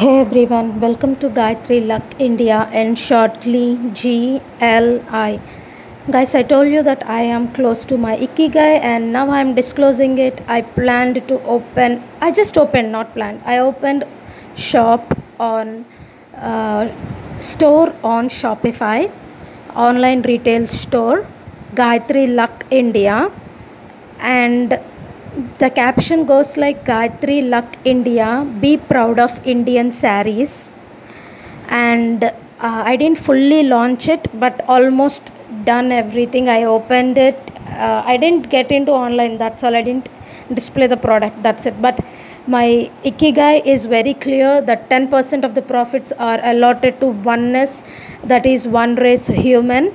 [0.00, 5.40] Hey everyone, welcome to Gayatri Luck India and shortly GLI.
[6.08, 9.56] Guys, I told you that I am close to my Ikigai and now I am
[9.56, 10.40] disclosing it.
[10.46, 13.42] I planned to open, I just opened, not planned.
[13.44, 14.04] I opened
[14.54, 15.84] shop on
[16.36, 16.88] uh,
[17.40, 19.10] store on Shopify,
[19.74, 21.26] online retail store,
[21.74, 23.32] Gayatri Luck India,
[24.20, 24.78] and
[25.58, 30.74] the caption goes like Gayatri Luck India, be proud of Indian saris.
[31.68, 35.32] And uh, I didn't fully launch it, but almost
[35.64, 36.48] done everything.
[36.48, 37.38] I opened it.
[37.66, 39.76] Uh, I didn't get into online, that's all.
[39.76, 40.08] I didn't
[40.52, 41.80] display the product, that's it.
[41.80, 42.00] But
[42.46, 47.84] my ikigai is very clear that 10% of the profits are allotted to oneness,
[48.24, 49.94] that is, one race human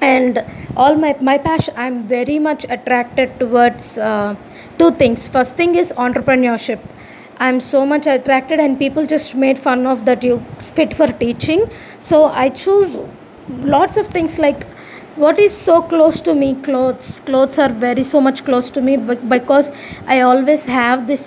[0.00, 0.44] and
[0.76, 4.34] all my my passion i'm very much attracted towards uh,
[4.78, 5.28] two things.
[5.28, 6.80] First thing is entrepreneurship.
[7.38, 11.64] I'm so much attracted and people just made fun of that you fit for teaching.
[11.98, 13.04] So i choose
[13.74, 14.64] lots of things like
[15.16, 18.96] what is so close to me clothes clothes are very so much close to me
[19.32, 19.70] because
[20.06, 21.24] i always have this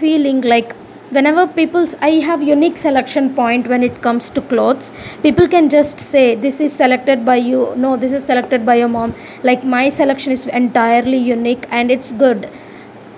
[0.00, 0.74] feeling like
[1.16, 4.90] whenever people's i have unique selection point when it comes to clothes.
[5.22, 7.74] People can just say this is selected by you.
[7.76, 9.14] No this is selected by your mom.
[9.42, 12.48] Like my selection is entirely unique and it's good.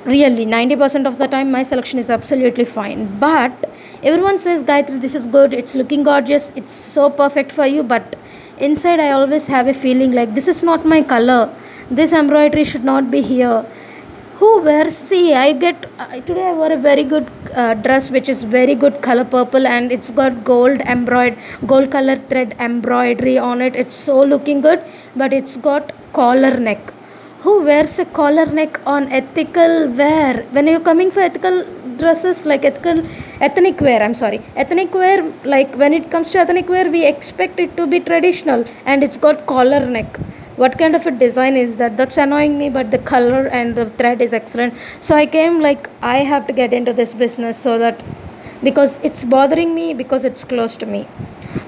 [0.05, 3.06] Really 90% of the time my selection is absolutely fine.
[3.20, 3.70] But
[4.03, 5.55] everyone says gayatri this is good.
[5.55, 6.50] It's looking gorgeous.
[6.56, 7.84] It's so perfect for you.
[7.95, 8.17] But
[8.59, 11.41] inside i always have a feeling like this is not my color.
[12.03, 13.65] This embroidery should not be here
[14.39, 17.27] who wears see i get uh, today i wore a very good
[17.63, 21.39] uh, dress which is very good color purple and it's got gold embroidered
[21.73, 23.77] gold color thread embroidery on it.
[23.77, 24.81] It's so looking good
[25.17, 26.93] but it's got collar neck.
[27.41, 30.43] Who wears a collar neck on ethical wear?
[30.53, 31.65] When you're coming for ethical
[31.99, 33.05] dresses like ethical
[33.41, 34.41] ethnic wear i'm sorry.
[34.57, 38.65] Ethnic wear like when it comes to ethnic wear we expect it to be traditional
[38.85, 40.19] and it's got collar neck
[40.56, 41.97] what kind of a design is that?
[41.97, 44.75] That's annoying me but the color and the thread is excellent.
[45.00, 48.03] So i came like i have to get into this business so that
[48.62, 51.06] because it's bothering me because it's close to me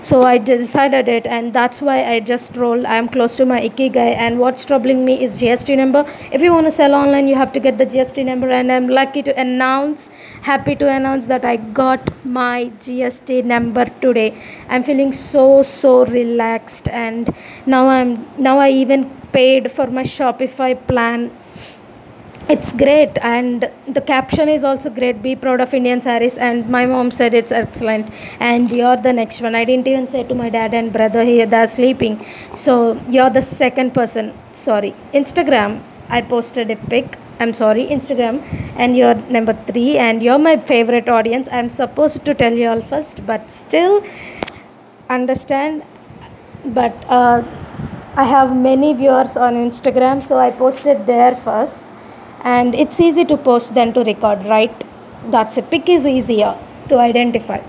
[0.06, 2.84] so i decided it and that's why i just rolled.
[2.84, 6.04] i'm close to my ikigai and what's troubling me is gst number.
[6.32, 8.88] If you want to sell online you have to get the gst number and i'm
[8.88, 10.10] lucky to announce
[10.42, 14.36] happy to announce that i got my gst number today.
[14.68, 17.34] I'm feeling so so relaxed and
[17.66, 21.30] now i'm now i even paid for my shopify plan
[22.48, 25.20] it's great and the caption is also great.
[25.22, 28.08] Be proud of indian saris and my mom said it's excellent.
[28.38, 29.54] And you're the next one.
[29.54, 32.24] I didn't even say to my dad and brother here they're sleeping.
[32.54, 34.32] So you're the second person.
[34.52, 34.94] Sorry.
[35.12, 37.18] Instagram i posted a pic.
[37.40, 38.40] I'm sorry instagram.
[38.76, 41.48] And you're number three and you're my favorite audience.
[41.50, 44.04] I'm supposed to tell you all first but still
[45.10, 45.82] understand.
[46.66, 47.42] But uh,
[48.20, 51.84] i have many viewers on instagram so i posted there first
[52.54, 54.84] and it's easy to post than to record right?
[55.30, 56.54] That's it pic is easier
[56.88, 57.60] to identify.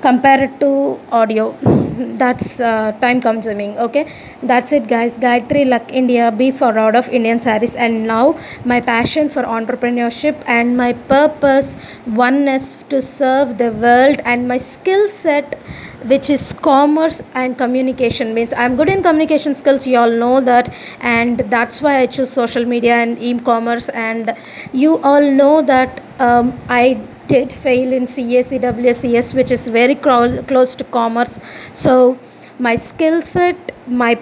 [0.00, 1.54] Compared to audio.
[2.22, 4.06] That's uh, time consuming okay?
[4.42, 5.18] That's it guys.
[5.18, 8.24] Gayatri luck india be for proud of indian saris and now
[8.72, 11.76] my passion for entrepreneurship and my purpose
[12.06, 15.58] oneness to serve the world and my skill set
[16.06, 18.34] which is commerce and communication.
[18.34, 22.30] Means i'm good in communication skills you all know that and that's why i choose
[22.30, 23.88] social media and e-commerce.
[23.90, 24.34] And
[24.72, 30.84] you all know that um, i did fail in CACWCS which is very close to
[30.84, 31.38] commerce.
[31.72, 32.18] So
[32.58, 34.18] my skill set my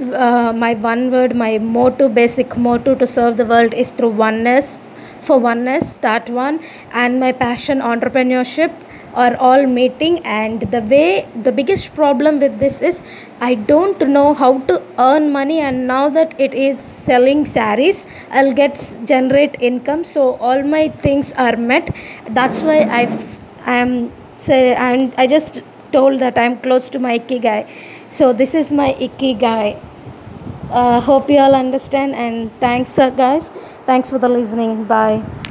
[0.00, 4.78] uh, my one word my motto basic motto to serve the world is through oneness
[5.20, 6.60] for oneness that one
[6.92, 8.72] and my passion entrepreneurship
[9.14, 13.02] are all meeting and the way the biggest problem with this is
[13.40, 18.52] i don't know how to earn money and now that it is selling saris i'll
[18.52, 18.72] get
[19.04, 20.04] generate income.
[20.04, 21.94] So all my things are met.
[22.38, 23.02] That's why i
[23.66, 27.60] i am say and i just told that i'm close to my ikigai.
[28.10, 29.78] So this is my ikigai.
[30.70, 33.50] Uh, hope you all understand and thanks guys.
[33.92, 34.84] Thanks for the listening.
[34.84, 35.41] Bye